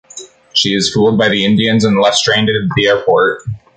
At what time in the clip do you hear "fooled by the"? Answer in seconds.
0.91-1.45